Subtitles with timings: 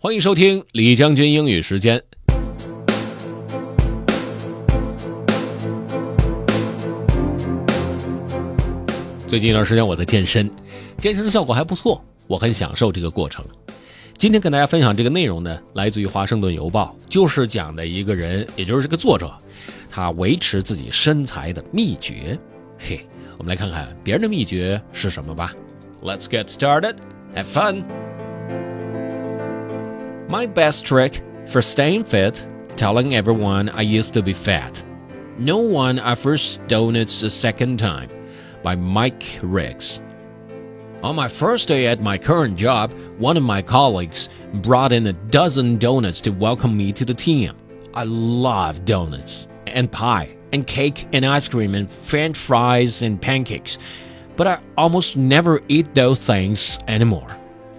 [0.00, 2.00] 欢迎收听李将军英语时间。
[9.26, 10.48] 最近一段时间我在健身，
[10.98, 13.44] 健身的效果还不错，我很享受这个过程。
[14.16, 19.36] 今天跟大家分享这个内容呢，来自于《华盛顿邮报》，就是讲的一个人，也就是这个作者，
[19.90, 22.38] 他维持自己身材的秘诀。
[22.78, 23.00] 嘿，
[23.36, 25.52] 我们来看看别人的秘诀是什么吧。
[26.04, 26.94] Let's get started.
[27.34, 28.07] Have fun.
[30.28, 34.84] My best trick for staying fit, telling everyone I used to be fat.
[35.38, 38.10] No one offers donuts a second time.
[38.62, 40.02] By Mike Riggs.
[41.02, 45.14] On my first day at my current job, one of my colleagues brought in a
[45.14, 47.56] dozen donuts to welcome me to the team.
[47.94, 53.78] I love donuts and pie and cake and ice cream and french fries and pancakes,
[54.36, 57.34] but I almost never eat those things anymore.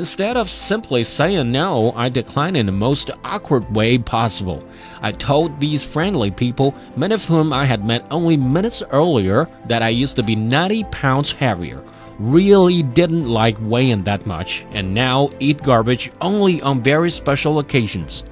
[0.00, 4.66] Instead of simply saying no, I declined in the most awkward way possible.
[5.02, 9.82] I told these friendly people, many of whom I had met only minutes earlier, that
[9.82, 11.84] I used to be 90 pounds heavier,
[12.18, 18.24] really didn't like weighing that much, and now eat garbage only on very special occasions.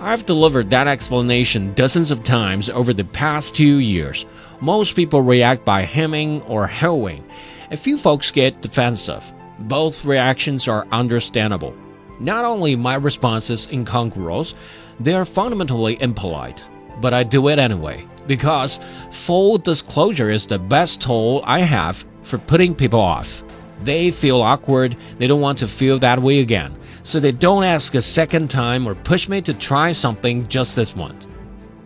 [0.00, 4.26] I've delivered that explanation dozens of times over the past two years.
[4.60, 7.24] Most people react by hemming or hawing.
[7.70, 9.32] A few folks get defensive.
[9.60, 11.74] Both reactions are understandable.
[12.18, 14.54] Not only my response is incongruous,
[14.98, 16.62] they are fundamentally impolite.
[17.00, 22.38] But I do it anyway, because full disclosure is the best tool I have for
[22.38, 23.42] putting people off.
[23.82, 27.94] They feel awkward, they don't want to feel that way again, so they don't ask
[27.94, 31.26] a second time or push me to try something just this once.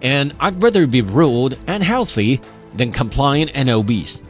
[0.02, 2.40] And I'd rather be rude and healthy
[2.74, 4.22] than compliant and obese.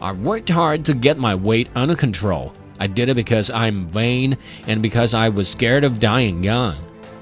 [0.00, 4.36] I worked hard to get my weight under control I did it because I'm vain
[4.66, 6.76] and because I was scared of dying young.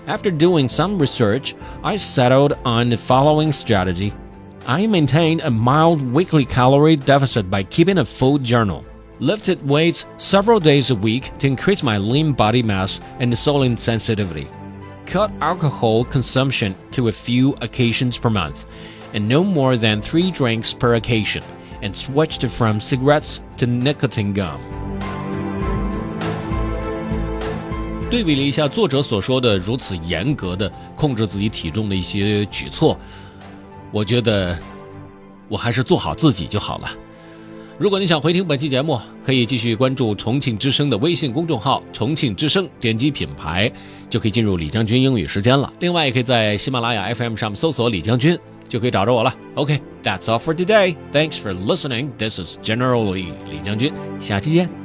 [0.07, 4.13] After doing some research, I settled on the following strategy.
[4.67, 8.85] I maintained a mild weekly calorie deficit by keeping a food journal.
[9.21, 14.49] Lifted weights several days a week to increase my lean body mass and insulin sensitivity.
[15.07, 18.67] Cut alcohol consumption to a few occasions per month,
[19.15, 21.45] and no more than three drinks per occasion,
[21.83, 24.82] and switched from cigarettes to nicotine gum.
[28.13, 32.95] 对比了一下作者所说的如此严格的控制自己体重的一些举措，
[33.91, 34.59] 我觉得
[35.49, 36.91] 我还是做好自己就好了。
[37.79, 43.73] 如果你想回听本期节目，可以继续关注重庆之声的微信公众号“重庆之声”，点击品牌
[44.11, 45.73] 就可以进入李将军英语时间了。
[45.81, 49.35] 另外，也可以在喜马拉雅 FM 上面搜索“李将军”，就可以找着我了。
[49.55, 50.95] OK，that's all for today.
[51.13, 52.11] Thanks for listening.
[52.19, 53.91] This is General Lee 李将军，
[54.21, 54.82] 下期见。